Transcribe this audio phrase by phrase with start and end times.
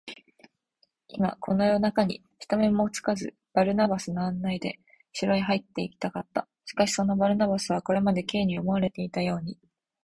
[1.09, 4.79] 今、この夜なかに、人目にもつかず、バルナバスの案内で
[5.13, 6.47] 城へ入っていきたかった。
[6.65, 9.59] しかし、そのバルナバスは、これまで Ｋ に思われていたように、